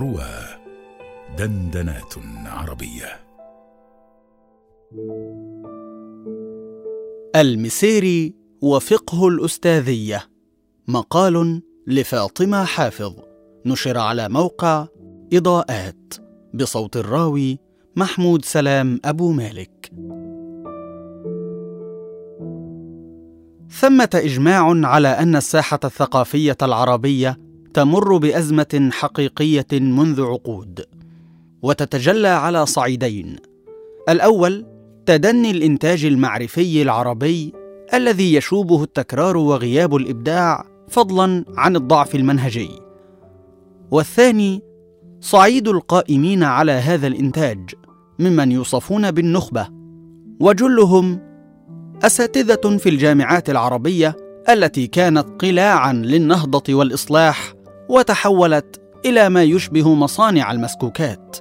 روى 0.00 0.30
دندنات 1.38 2.14
عربية. 2.46 3.20
المسيري 7.36 8.34
وفقه 8.62 9.28
الأستاذية. 9.28 10.22
مقال 10.88 11.62
لفاطمة 11.86 12.64
حافظ. 12.64 13.12
نشر 13.66 13.98
على 13.98 14.28
موقع 14.28 14.86
إضاءات. 15.32 16.14
بصوت 16.54 16.96
الراوي 16.96 17.58
محمود 17.96 18.44
سلام 18.44 19.00
أبو 19.04 19.32
مالك. 19.32 19.92
ثمة 23.80 24.10
إجماع 24.14 24.86
على 24.88 25.08
أن 25.08 25.36
الساحة 25.36 25.80
الثقافية 25.84 26.56
العربية 26.62 27.49
تمر 27.74 28.16
بأزمة 28.16 28.90
حقيقية 28.92 29.66
منذ 29.72 30.22
عقود 30.22 30.84
وتتجلى 31.62 32.28
على 32.28 32.66
صعيدين. 32.66 33.36
الأول 34.08 34.66
تدني 35.06 35.50
الإنتاج 35.50 36.04
المعرفي 36.04 36.82
العربي 36.82 37.52
الذي 37.94 38.34
يشوبه 38.34 38.82
التكرار 38.82 39.36
وغياب 39.36 39.96
الإبداع 39.96 40.66
فضلا 40.88 41.44
عن 41.56 41.76
الضعف 41.76 42.14
المنهجي. 42.14 42.70
والثاني 43.90 44.62
صعيد 45.20 45.68
القائمين 45.68 46.42
على 46.42 46.72
هذا 46.72 47.06
الإنتاج 47.06 47.70
ممن 48.18 48.52
يوصفون 48.52 49.10
بالنخبة 49.10 49.68
وجلهم 50.40 51.20
أساتذة 52.02 52.76
في 52.76 52.88
الجامعات 52.88 53.50
العربية 53.50 54.16
التي 54.48 54.86
كانت 54.86 55.42
قلاعا 55.42 55.92
للنهضة 55.92 56.74
والإصلاح 56.74 57.54
وتحولت 57.90 58.80
إلى 59.06 59.28
ما 59.28 59.42
يشبه 59.42 59.94
مصانع 59.94 60.52
المسكوكات. 60.52 61.36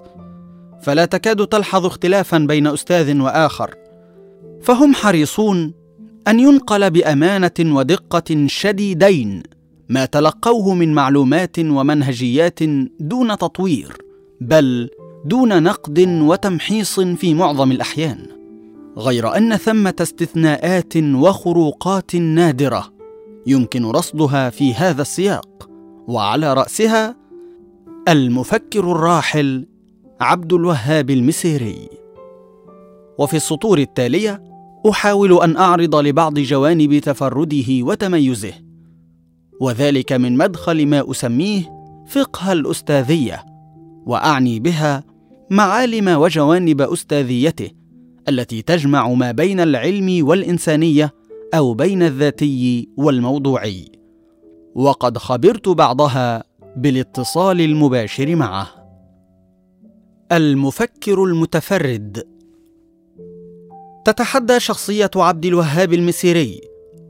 فلا 0.82 1.06
تكاد 1.06 1.48
تلحظ 1.48 1.86
اختلافا 1.86 2.38
بين 2.38 2.68
أستاذ 2.68 3.22
وآخر. 3.22 3.76
فهم 4.62 4.94
حريصون 4.94 5.74
أن 6.28 6.40
ينقل 6.40 6.90
بأمانة 6.90 7.76
ودقة 7.76 8.48
شديدين 8.48 9.44
ما 9.90 10.06
تلقوه 10.06 10.74
من 10.74 10.94
معلومات 10.94 11.60
ومنهجيات 11.60 12.60
دون 13.00 13.38
تطوير 13.38 13.98
بل 14.42 14.90
دون 15.26 15.64
نقد 15.64 16.00
وتمحيص 16.00 17.00
في 17.00 17.34
معظم 17.34 17.72
الأحيان. 17.72 18.26
غير 18.98 19.38
أن 19.38 19.56
ثمة 19.56 19.96
استثناءات 20.02 20.98
وخروقات 20.98 22.16
نادرة 22.16 22.94
يمكن 23.48 23.86
رصدها 23.86 24.50
في 24.50 24.74
هذا 24.74 25.02
السياق. 25.02 25.69
وعلى 26.10 26.54
رأسها 26.54 27.16
المفكر 28.08 28.92
الراحل 28.92 29.68
عبد 30.22 30.54
الوهاب 30.54 31.10
المسيري. 31.10 31.90
وفي 33.20 33.38
السطور 33.38 33.78
التالية 33.78 34.44
أحاول 34.90 35.42
أن 35.42 35.58
أعرض 35.58 35.96
لبعض 35.96 36.40
جوانب 36.40 37.00
تفرده 37.00 37.66
وتميزه 37.70 38.54
وذلك 39.62 40.14
من 40.14 40.38
مدخل 40.38 40.88
ما 40.88 41.12
أسميه 41.12 41.70
فقه 42.08 42.52
الأستاذية 42.52 43.46
وأعني 44.06 44.60
بها 44.60 45.04
معالم 45.50 46.08
وجوانب 46.08 46.82
أستاذيته 46.82 47.70
التي 48.30 48.62
تجمع 48.62 49.10
ما 49.14 49.32
بين 49.32 49.60
العلم 49.60 50.28
والإنسانية 50.28 51.14
أو 51.54 51.74
بين 51.74 52.04
الذاتي 52.04 52.90
والموضوعي. 52.98 53.99
وقد 54.76 55.18
خبرت 55.18 55.70
بعضها 55.70 56.44
بالاتصال 56.76 57.62
المباشر 57.62 58.36
معه. 58.36 58.68
المفكر 60.32 61.24
المتفرد. 61.24 62.24
تتحدى 64.06 64.60
شخصية 64.60 65.12
عبد 65.16 65.46
الوهاب 65.46 65.94
المسيري 65.94 66.62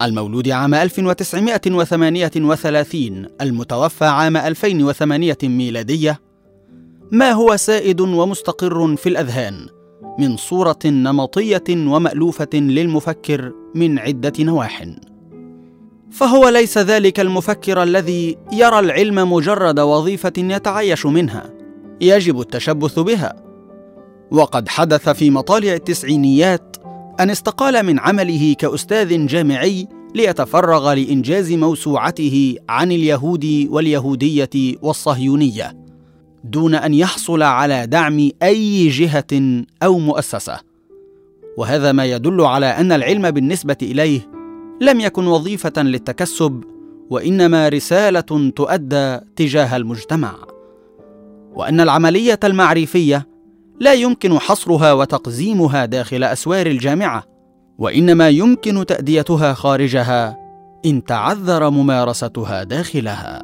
المولود 0.02 0.50
عام 0.50 0.76
1938 0.76 3.26
المتوفى 3.42 4.06
عام 4.06 4.38
2008 4.38 5.38
ميلادية. 5.44 6.20
ما 7.12 7.32
هو 7.32 7.58
سائد 7.58 8.02
ومستقر 8.02 8.96
في 8.96 9.10
الأذهان؟ 9.10 9.68
من 10.20 10.38
صورة 10.38 10.80
نمطية 10.86 11.64
ومألوفة 11.70 12.50
للمفكر 12.54 13.54
من 13.76 14.00
عدة 14.00 14.34
نواح. 14.40 14.86
فهو 16.12 16.50
ليس 16.50 16.78
ذلك 16.78 17.20
المفكر 17.20 17.84
الذي 17.84 18.38
يرى 18.54 18.80
العلم 18.80 19.34
مجرد 19.34 19.80
وظيفة 19.80 20.34
يتعايش 20.38 21.06
منها 21.06 21.50
يجب 22.02 22.40
التشبث 22.40 23.00
بها. 23.00 23.34
وقد 24.32 24.70
حدث 24.70 25.10
في 25.10 25.30
مطالع 25.30 25.74
التسعينيات 25.74 26.78
أن 27.20 27.30
استقال 27.30 27.86
من 27.86 28.00
عمله 28.00 28.56
كأستاذ 28.60 29.26
جامعي 29.26 29.88
ليتفرغ 30.16 30.94
لإنجاز 30.94 31.52
موسوعته 31.52 32.56
عن 32.70 32.92
اليهود 32.92 33.68
واليهودية 33.70 34.76
والصهيونية 34.82 35.78
دون 36.44 36.76
أن 36.76 36.94
يحصل 36.94 37.44
على 37.44 37.88
دعم 37.88 38.30
أي 38.44 38.88
جهة 38.88 39.64
أو 39.84 40.00
مؤسسة. 40.00 40.60
وهذا 41.58 41.92
ما 41.92 42.06
يدل 42.06 42.42
على 42.42 42.66
أن 42.66 42.92
العلم 42.92 43.32
بالنسبة 43.32 43.78
إليه 43.82 44.39
لم 44.82 45.00
يكن 45.00 45.28
وظيفة 45.28 45.82
للتكسب 45.82 46.64
وإنما 47.10 47.70
رسالة 47.70 48.52
تؤدى 48.56 49.20
تجاه 49.36 49.76
المجتمع. 49.76 50.36
وأن 51.54 51.82
العملية 51.82 52.40
المعرفية 52.44 53.28
لا 53.80 53.94
يمكن 53.94 54.40
حصرها 54.40 54.94
وتقزيمها 54.94 55.86
داخل 55.86 56.24
أسوار 56.24 56.68
الجامعة 56.68 57.24
وإنما 57.78 58.30
يمكن 58.30 58.86
تأديتها 58.86 59.54
خارجها 59.54 60.38
إن 60.86 61.04
تعذر 61.04 61.70
ممارستها 61.70 62.64
داخلها. 62.64 63.44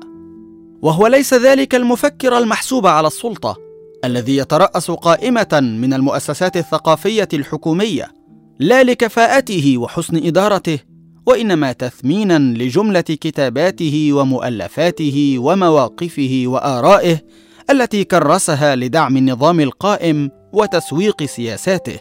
وهو 0.82 1.08
ليس 1.08 1.34
ذلك 1.34 1.76
المفكر 1.76 2.38
المحسوب 2.38 2.88
على 2.88 3.08
السلطة 3.08 3.58
الذي 4.06 4.38
يترأس 4.38 4.92
قائمة 4.92 5.60
من 5.82 5.94
المؤسسات 5.94 6.58
الثقافية 6.58 7.28
الحكومية 7.34 8.12
لا 8.60 8.84
لكفاءته 8.84 9.78
وحسن 9.78 10.18
إدارته 10.18 10.80
وإنما 11.26 11.72
تثمينا 11.72 12.40
لجملة 12.40 13.02
كتاباته 13.02 14.10
ومؤلفاته 14.14 15.36
ومواقفه 15.40 16.44
وآرائه 16.46 17.20
التي 17.70 18.04
كرسها 18.04 18.76
لدعم 18.76 19.18
النظام 19.18 19.60
القائم 19.60 20.30
وتسويق 20.54 21.24
سياساته. 21.24 22.00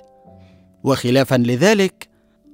وخلافا 0.84 1.34
لذلك 1.34 2.08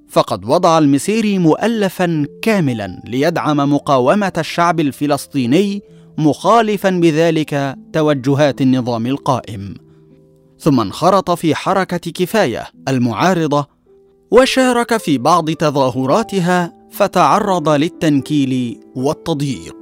فقد 0.08 0.44
وضع 0.44 0.78
المسيري 0.78 1.38
مؤلفا 1.38 2.26
كاملا 2.42 3.02
ليدعم 3.06 3.56
مقاومة 3.56 4.32
الشعب 4.38 4.80
الفلسطيني 4.80 5.82
مخالفا 6.18 6.90
بذلك 6.90 7.76
توجهات 7.92 8.60
النظام 8.60 9.06
القائم. 9.06 9.74
ثم 10.58 10.80
انخرط 10.80 11.30
في 11.30 11.54
حركة 11.54 12.10
كفاية 12.10 12.66
المعارضة 12.88 13.79
وشارك 14.30 14.96
في 14.96 15.18
بعض 15.18 15.50
تظاهراتها 15.50 16.72
فتعرض 16.90 17.68
للتنكيل 17.68 18.80
والتضييق. 18.96 19.76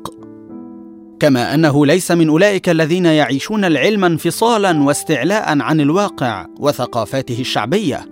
كما 1.21 1.55
أنه 1.55 1.87
ليس 1.87 2.11
من 2.11 2.29
أولئك 2.29 2.69
الذين 2.69 3.07
يعيشون 3.07 3.65
العلم 3.65 4.05
انفصالا 4.05 4.83
واستعلاء 4.83 5.61
عن 5.61 5.81
الواقع 5.81 6.47
وثقافاته 6.61 7.41
الشعبية 7.41 8.07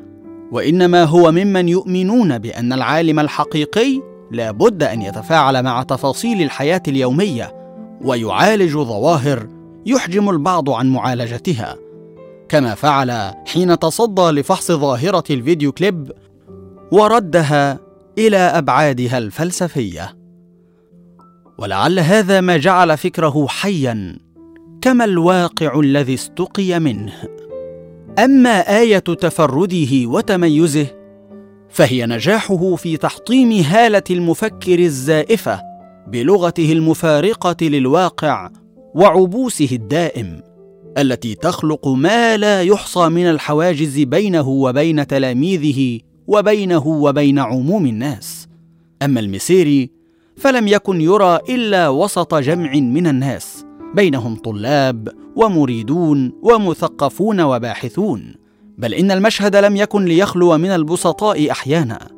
وإنما 0.52 1.04
هو 1.04 1.32
ممن 1.32 1.68
يؤمنون 1.68 2.38
بأن 2.38 2.72
العالم 2.72 3.20
الحقيقي 3.20 4.00
لا 4.30 4.50
بد 4.50 4.82
أن 4.82 5.02
يتفاعل 5.02 5.62
مع 5.62 5.82
تفاصيل 5.82 6.42
الحياة 6.42 6.82
اليومية 6.88 7.52
ويعالج 8.04 8.72
ظواهر 8.72 9.46
يحجم 9.86 10.30
البعض 10.30 10.70
عن 10.70 10.88
معالجتها. 10.88 11.76
كما 12.48 12.74
فعل 12.74 13.34
حين 13.46 13.78
تصدى 13.78 14.22
لفحص 14.22 14.72
ظاهرة 14.72 15.24
الفيديو 15.30 15.72
كليب 15.72 16.12
وردها 16.92 17.80
إلى 18.18 18.36
أبعادها 18.36 19.18
الفلسفية. 19.18 20.16
ولعل 21.58 21.98
هذا 21.98 22.40
ما 22.40 22.56
جعل 22.56 22.96
فكره 22.96 23.46
حيا 23.48 24.18
كما 24.82 25.04
الواقع 25.04 25.80
الذي 25.80 26.14
استقي 26.14 26.78
منه. 26.78 27.12
أما 28.18 28.78
آية 28.80 28.98
تفرده 28.98 30.06
وتميزه 30.06 30.86
فهي 31.68 32.06
نجاحه 32.06 32.74
في 32.74 32.96
تحطيم 32.96 33.52
هالة 33.52 34.02
المفكر 34.10 34.78
الزائفة 34.78 35.60
بلغته 36.08 36.72
المفارقة 36.72 37.56
للواقع 37.62 38.50
وعبوسه 38.94 39.68
الدائم 39.72 40.40
التي 40.98 41.34
تخلق 41.34 41.88
ما 41.88 42.36
لا 42.36 42.62
يحصى 42.62 43.08
من 43.08 43.26
الحواجز 43.26 43.98
بينه 44.00 44.48
وبين 44.48 45.06
تلاميذه 45.06 46.00
وبينه 46.26 46.86
وبين 46.86 47.38
عموم 47.38 47.86
الناس. 47.86 48.48
أما 49.02 49.20
المسيري 49.20 49.90
فلم 50.36 50.68
يكن 50.68 51.00
يرى 51.00 51.38
إلا 51.48 51.88
وسط 51.88 52.34
جمع 52.34 52.72
من 52.74 53.06
الناس 53.06 53.64
بينهم 53.94 54.36
طلاب 54.36 55.08
ومريدون 55.36 56.32
ومثقفون 56.42 57.40
وباحثون 57.40 58.34
بل 58.78 58.94
إن 58.94 59.10
المشهد 59.10 59.56
لم 59.56 59.76
يكن 59.76 60.04
ليخلو 60.04 60.58
من 60.58 60.70
البسطاء 60.70 61.50
أحيانا. 61.50 62.08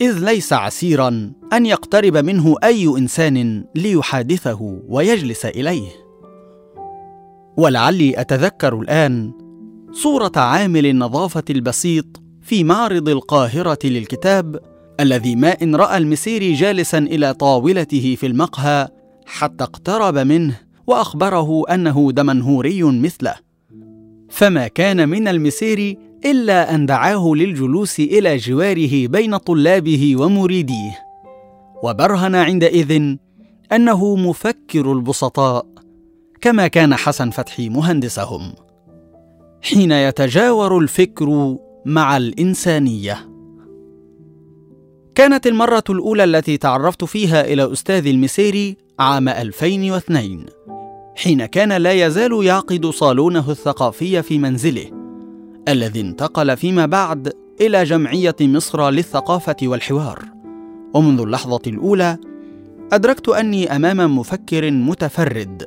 إذ 0.00 0.24
ليس 0.24 0.52
عسيرا 0.52 1.32
أن 1.52 1.66
يقترب 1.66 2.16
منه 2.16 2.56
أي 2.64 2.86
إنسان 2.86 3.64
ليحادثه 3.74 4.80
ويجلس 4.88 5.46
إليه. 5.46 5.88
ولعلي 7.56 8.20
أتذكر 8.20 8.80
الآن 8.80 9.32
صورة 9.92 10.32
عامل 10.36 10.86
النظافة 10.86 11.44
البسيط 11.50 12.06
في 12.50 12.64
معرض 12.64 13.08
القاهرة 13.08 13.78
للكتاب 13.84 14.60
الذي 15.00 15.36
ما 15.36 15.56
إن 15.62 15.76
رأى 15.76 15.96
المسيري 15.96 16.52
جالسا 16.52 16.98
إلى 16.98 17.34
طاولته 17.34 18.16
في 18.20 18.26
المقهى 18.26 18.88
حتى 19.26 19.64
اقترب 19.64 20.18
منه 20.18 20.60
وأخبره 20.86 21.64
أنه 21.70 22.12
دمنهوري 22.12 22.82
مثله. 22.82 23.34
فما 24.30 24.68
كان 24.68 25.08
من 25.08 25.28
المسيري 25.28 25.98
إلا 26.24 26.74
أن 26.74 26.86
دعاه 26.86 27.32
للجلوس 27.34 28.00
إلى 28.00 28.36
جواره 28.36 29.06
بين 29.06 29.36
طلابه 29.36 30.16
ومريديه. 30.16 30.98
وبرهن 31.82 32.34
عندئذ 32.34 33.16
أنه 33.72 34.16
مفكر 34.16 34.92
البسطاء 34.92 35.66
كما 36.40 36.66
كان 36.66 36.94
حسن 36.94 37.30
فتحي 37.30 37.68
مهندسهم. 37.68 38.52
حين 39.62 39.92
يتجاور 39.92 40.78
الفكر 40.78 41.56
مع 41.86 42.16
الإنسانية. 42.16 43.30
كانت 45.14 45.46
المرة 45.46 45.84
الأولى 45.90 46.24
التي 46.24 46.56
تعرفت 46.56 47.04
فيها 47.04 47.52
إلى 47.52 47.72
أستاذ 47.72 48.06
المسيري 48.06 48.76
عام 48.98 49.28
2002 49.28 50.46
حين 51.16 51.46
كان 51.46 51.72
لا 51.72 51.92
يزال 51.92 52.44
يعقد 52.44 52.86
صالونه 52.86 53.50
الثقافي 53.50 54.22
في 54.22 54.38
منزله 54.38 54.90
الذي 55.68 56.00
انتقل 56.00 56.56
فيما 56.56 56.86
بعد 56.86 57.32
إلى 57.60 57.84
جمعية 57.84 58.36
مصر 58.40 58.90
للثقافة 58.90 59.56
والحوار. 59.62 60.24
ومنذ 60.94 61.20
اللحظة 61.20 61.60
الأولى 61.66 62.16
أدركت 62.92 63.28
أني 63.28 63.76
أمام 63.76 64.18
مفكر 64.18 64.70
متفرد 64.70 65.66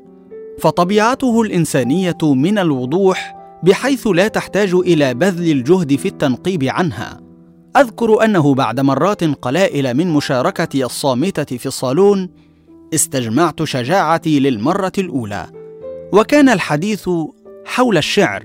فطبيعته 0.59 1.41
الإنسانية 1.41 2.17
من 2.23 2.57
الوضوح 2.57 3.42
بحيث 3.63 4.07
لا 4.07 4.27
تحتاج 4.27 4.73
إلى 4.73 5.13
بذل 5.13 5.51
الجهد 5.51 5.95
في 5.95 6.07
التنقيب 6.07 6.63
عنها. 6.63 7.23
أذكر 7.77 8.25
أنه 8.25 8.55
بعد 8.55 8.79
مرات 8.79 9.23
قلائل 9.23 9.93
من 9.93 10.07
مشاركتي 10.07 10.85
الصامتة 10.85 11.57
في 11.57 11.65
الصالون 11.65 12.29
استجمعت 12.93 13.63
شجاعتي 13.63 14.39
للمرة 14.39 14.91
الأولى 14.97 15.47
وكان 16.13 16.49
الحديث 16.49 17.09
حول 17.65 17.97
الشعر 17.97 18.43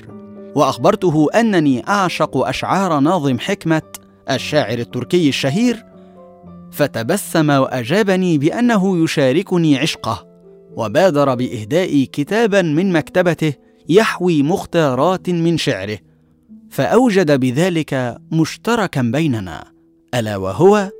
وأخبرته 0.55 1.29
أنني 1.35 1.88
أعشق 1.88 2.37
أشعار 2.37 3.00
ناظم 3.00 3.38
حكمة 3.38 3.82
الشاعر 4.31 4.79
التركي 4.79 5.29
الشهير 5.29 5.85
فتبسم 6.73 7.50
وأجابني 7.50 8.38
بأنه 8.38 9.05
يشاركني 9.05 9.79
عشقه 9.79 10.26
وبادر 10.76 11.35
بإهداء 11.35 12.05
كتابا 12.05 12.62
من 12.62 12.93
مكتبته 12.93 13.55
يحوي 13.88 14.43
مختارات 14.43 15.31
من 15.31 15.56
شعره 15.56 15.99
فأوجد 16.70 17.40
بذلك 17.40 18.19
مشتركا 18.32 19.02
بيننا 19.02 19.64
ألا 20.14 20.37
وهو 20.37 20.90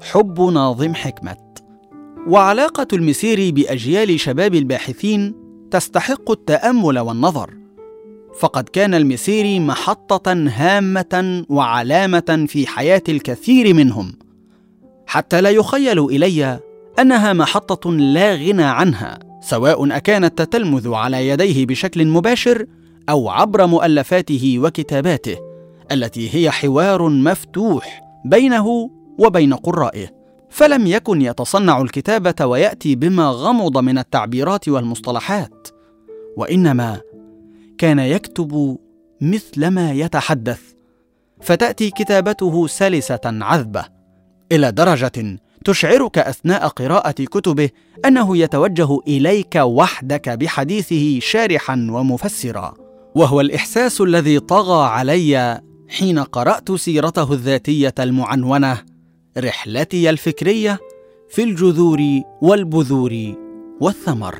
حب 0.00 0.40
ناظم 0.40 0.94
حكمة. 0.94 1.36
وعلاقة 2.26 2.86
المسيري 2.92 3.52
بأجيال 3.52 4.20
شباب 4.20 4.54
الباحثين 4.54 5.34
تستحق 5.70 6.30
التأمل 6.30 6.98
والنظر 6.98 7.54
فقد 8.38 8.68
كان 8.68 8.94
المسيري 8.94 9.60
محطة 9.60 10.32
هامة 10.32 11.44
وعلامة 11.48 12.46
في 12.48 12.66
حياة 12.66 13.02
الكثير 13.08 13.74
منهم 13.74 14.18
حتى 15.06 15.40
لا 15.40 15.50
يخيل 15.50 16.04
إلي 16.04 16.60
أنها 16.98 17.32
محطة 17.32 17.92
لا 17.92 18.34
غنى 18.34 18.62
عنها. 18.62 19.27
سواء 19.40 19.96
اكان 19.96 20.24
التتلمذ 20.24 20.94
على 20.94 21.28
يديه 21.28 21.66
بشكل 21.66 22.06
مباشر 22.06 22.66
أو 23.08 23.28
عبر 23.28 23.66
مؤلفاته 23.66 24.58
وكتاباته 24.58 25.36
التي 25.92 26.34
هي 26.34 26.50
حوار 26.50 27.08
مفتوح 27.08 28.02
بينه 28.24 28.90
وبين 29.18 29.54
قرائه 29.54 30.08
فلم 30.50 30.86
يكن 30.86 31.22
يتصنع 31.22 31.80
الكتابة 31.80 32.46
ويأتي 32.46 32.94
بما 32.94 33.28
غمض 33.28 33.78
من 33.78 33.98
التعبيرات 33.98 34.68
والمصطلحات 34.68 35.68
وإنما 36.36 37.00
كان 37.78 37.98
يكتب 37.98 38.78
مثلما 39.20 39.92
يتحدث 39.92 40.60
فتأتي 41.40 41.90
كتابته 41.90 42.66
سلسة 42.66 43.20
عذبة 43.24 43.84
إلى 44.52 44.72
درجة 44.72 45.38
تشعرك 45.64 46.18
أثناء 46.18 46.68
قراءة 46.68 47.24
كتبه 47.24 47.70
أنه 48.04 48.36
يتوجه 48.36 48.98
إليك 49.08 49.56
وحدك 49.56 50.28
بحديثه 50.28 51.18
شارحا 51.20 51.88
ومفسرا. 51.90 52.74
وهو 53.14 53.40
الإحساس 53.40 54.00
الذي 54.00 54.40
طغى 54.40 54.88
علي 54.88 55.60
حين 55.88 56.18
قرأت 56.18 56.72
سيرته 56.72 57.32
الذاتية 57.32 57.94
المعنونة 57.98 58.82
رحلتي 59.38 60.10
الفكرية 60.10 60.78
في 61.28 61.42
الجذور 61.42 62.02
والبذور 62.42 63.34
والثمر. 63.80 64.34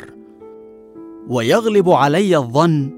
ويغلب 1.28 1.90
علي 1.90 2.36
الظن 2.36 2.90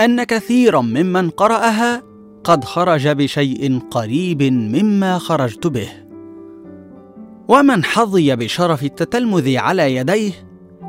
أن 0.00 0.22
كثيرا 0.22 0.80
ممن 0.80 1.30
قرأها 1.30 2.02
قد 2.44 2.64
خرج 2.64 3.08
بشيء 3.08 3.78
قريب 3.90 4.42
مما 4.42 5.18
خرجت 5.18 5.66
به. 5.66 6.07
ومن 7.48 7.84
حظي 7.84 8.36
بشرف 8.36 8.84
التتلمذ 8.84 9.56
على 9.56 9.94
يديه 9.96 10.32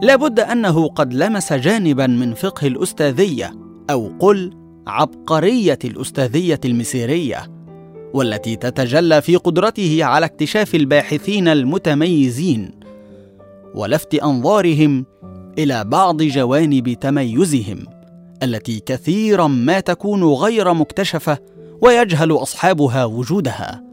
لابد 0.02 0.40
أنه 0.40 0.88
قد 0.88 1.14
لمس 1.14 1.54
جانبا 1.54 2.08
من 2.08 2.34
فقه 2.34 2.68
الأستاذية 2.68 3.52
أو 3.90 4.12
قل 4.20 4.52
عبقرية 4.88 5.80
الأستاذية 5.86 6.60
المسيرية 6.66 7.60
والتي 8.14 8.56
تتجلى 8.56 9.22
في 9.22 9.36
قدرته 9.36 10.04
على 10.04 10.26
اكتشاف 10.26 10.76
الباحثين 10.76 11.48
المتميزين 11.48 12.72
ولفت 13.76 14.16
أنظارهم 14.16 15.06
إلى 15.58 15.84
بعض 15.84 16.22
جوانب 16.22 16.94
تميزهم 16.94 17.86
التي 18.44 18.80
كثيرا 18.80 19.48
ما 19.48 19.80
تكون 19.80 20.24
غير 20.24 20.74
مكتشفة 20.74 21.38
ويجهل 21.82 22.32
أصحابها 22.32 23.06
وجودها. 23.06 23.89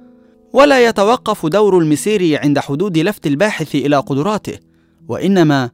ولا 0.53 0.89
يتوقف 0.89 1.47
دور 1.47 1.79
المسيري 1.79 2.37
عند 2.37 2.59
حدود 2.59 2.99
لفت 2.99 3.27
الباحث 3.27 3.75
إلى 3.75 3.97
قدراته 3.97 4.59
وإنما 5.09 5.71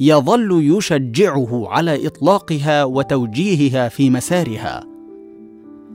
يظل 0.00 0.76
يشجعه 0.76 1.68
على 1.68 2.06
إطلاقها 2.06 2.84
وتوجيهها 2.84 3.88
في 3.88 4.10
مسارها. 4.10 4.84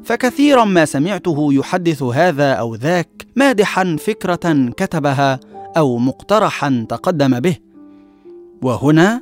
فكثيرا 0.04 0.66
ما 0.66 0.86
سمعته 0.86 1.54
يحدث 1.54 2.04
هذا 2.04 2.54
أو 2.54 2.76
ذاك 2.76 3.28
مادحا 3.36 3.96
فكرة 4.00 4.70
كتبها 4.78 5.40
أو 5.78 5.98
مقترحا 5.98 6.86
تقدم 6.90 7.40
به. 7.40 7.56
وهنا 8.62 9.22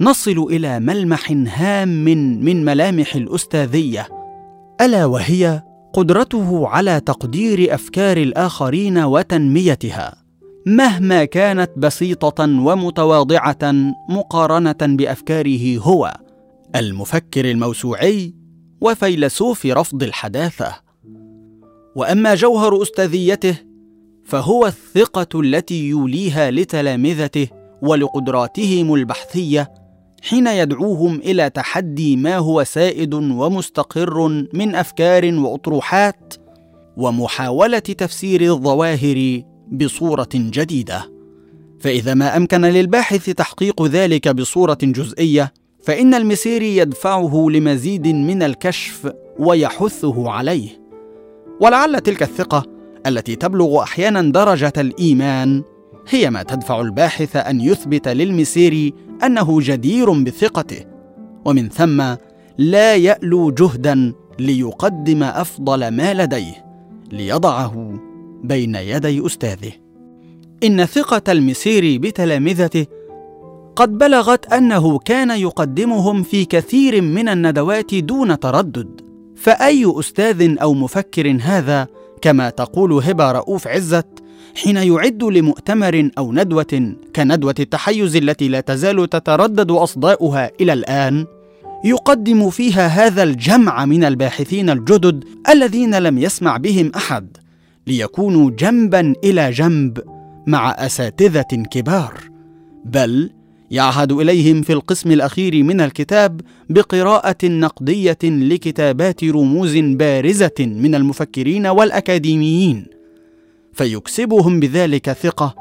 نصل 0.00 0.46
إلى 0.50 0.80
ملمح 0.80 1.30
هام 1.30 1.88
من 2.44 2.64
ملامح 2.64 3.14
الأستاذية 3.14 4.08
ألا 4.80 5.04
وهي 5.04 5.62
قدرته 5.94 6.68
على 6.68 7.00
تقدير 7.00 7.74
أفكار 7.74 8.16
الآخرين 8.16 8.98
وتنميتها 8.98 10.14
مهما 10.66 11.24
كانت 11.24 11.70
بسيطة 11.76 12.44
ومتواضعة 12.44 13.72
مقارنة 14.08 14.76
بأفكاره 14.82 15.78
هو 15.78 16.16
المفكر 16.76 17.50
الموسوعي 17.50 18.34
وفيلسوف 18.80 19.66
رفض 19.66 20.02
الحداثة. 20.02 20.74
وأما 21.96 22.34
جوهر 22.34 22.82
أستاذيته 22.82 23.56
فهو 24.24 24.66
الثقة 24.66 25.40
التي 25.40 25.88
يوليها 25.88 26.50
لتلامذته 26.50 27.48
ولقدراتهم 27.82 28.94
البحثية 28.94 29.83
حين 30.28 30.46
يدعوهم 30.46 31.18
إلى 31.18 31.50
تحدي 31.50 32.16
ما 32.16 32.36
هو 32.36 32.64
سائد 32.64 33.14
ومستقر 33.14 34.46
من 34.52 34.74
أفكار 34.74 35.34
وأطروحات 35.34 36.34
ومحاولة 36.96 37.78
تفسير 37.78 38.40
الظواهر 38.42 39.42
بصورة 39.72 40.28
جديدة. 40.34 41.10
فإذا 41.80 42.14
ما 42.14 42.36
أمكن 42.36 42.60
للباحث 42.60 43.30
تحقيق 43.30 43.82
ذلك 43.82 44.28
بصورة 44.28 44.78
جزئية 44.82 45.52
فإن 45.82 46.14
المسيري 46.14 46.76
يدفعه 46.76 47.46
لمزيد 47.50 48.06
من 48.06 48.42
الكشف 48.42 49.12
ويحثه 49.38 50.30
عليه. 50.30 50.68
ولعل 51.60 52.00
تلك 52.00 52.22
الثقة 52.22 52.66
التي 53.06 53.36
تبلغ 53.36 53.82
أحيانا 53.82 54.22
درجة 54.22 54.72
الإيمان 54.76 55.62
هي 56.08 56.30
ما 56.30 56.42
تدفع 56.42 56.80
الباحث 56.80 57.36
أن 57.36 57.60
يثبت 57.60 58.08
للمسيري 58.08 58.94
أنه 59.24 59.60
جدير 59.60 60.10
بثقته 60.10 60.84
ومن 61.44 61.68
ثم 61.68 62.14
لا 62.58 62.94
يألو 62.94 63.50
جهدا 63.50 64.12
ليقدم 64.38 65.22
أفضل 65.22 65.88
ما 65.88 66.14
لديه 66.14 66.64
ليضعه 67.12 68.00
بين 68.44 68.74
يدي 68.74 69.26
أستاذه. 69.26 69.72
إن 70.64 70.84
ثقة 70.84 71.32
المسيري 71.32 71.98
بتلامذته 71.98 72.86
قد 73.76 73.98
بلغت 73.98 74.52
أنه 74.52 74.98
كان 74.98 75.30
يقدمهم 75.30 76.22
في 76.22 76.44
كثير 76.44 77.02
من 77.02 77.28
الندوات 77.28 77.94
دون 77.94 78.38
تردد. 78.40 79.00
فأي 79.36 79.92
أستاذ 79.98 80.56
أو 80.62 80.74
مفكر 80.74 81.38
هذا 81.40 81.86
كما 82.22 82.50
تقول 82.50 82.92
هبة 82.92 83.32
رؤوف 83.32 83.68
عزت 83.68 84.23
حين 84.54 84.76
يعد 84.76 85.24
لمؤتمر 85.24 86.10
أو 86.18 86.32
ندوة 86.32 86.94
كندوة 87.16 87.54
التحيز 87.60 88.16
التي 88.16 88.48
لا 88.48 88.60
تزال 88.60 89.10
تتردد 89.10 89.70
أصداؤها 89.70 90.50
إلى 90.60 90.72
الآن 90.72 91.26
يقدم 91.84 92.50
فيها 92.50 92.86
هذا 92.86 93.22
الجمع 93.22 93.84
من 93.84 94.04
الباحثين 94.04 94.70
الجدد 94.70 95.24
الذين 95.50 95.94
لم 95.94 96.18
يسمع 96.18 96.56
بهم 96.56 96.92
أحد 96.96 97.36
ليكونوا 97.86 98.50
جنبا 98.50 99.14
إلى 99.24 99.50
جنب 99.50 99.98
مع 100.46 100.70
أساتذة 100.70 101.64
كبار. 101.70 102.20
بل 102.84 103.30
يعهد 103.70 104.12
إليهم 104.12 104.62
في 104.62 104.72
القسم 104.72 105.10
الأخير 105.12 105.62
من 105.62 105.80
الكتاب 105.80 106.40
بقراءة 106.70 107.46
نقدية 107.46 108.18
لكتابات 108.22 109.24
رموز 109.24 109.76
بارزة 109.76 110.60
من 110.60 110.94
المفكرين 110.94 111.66
والأكاديميين. 111.66 112.93
فيكسبهم 113.74 114.60
بذلك 114.60 115.12
ثقة 115.12 115.54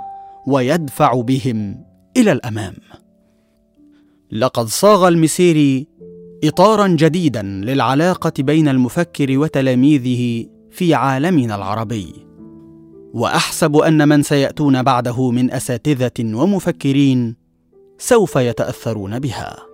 ويدفع 0.48 1.22
بهم 1.22 1.86
إلى 2.18 2.32
الأمام. 2.32 2.76
لقد 4.32 4.66
صاغ 4.66 5.08
المسيري 5.08 5.88
إطارا 6.44 6.88
جديدا 6.88 7.42
للعلاقة 7.42 8.34
بين 8.40 8.68
المفكر 8.68 9.38
وتلاميذه 9.38 10.46
في 10.72 10.94
عالمنا 10.94 11.56
العربي. 11.56 12.14
وأحسب 13.14 13.76
أن 13.76 14.08
من 14.08 14.24
سيأتون 14.24 14.84
بعده 14.84 15.32
من 15.32 15.52
أساتذة 15.52 16.36
ومفكرين 16.36 17.36
سوف 17.98 18.36
يتأثرون 18.36 19.20
بها. 19.20 19.73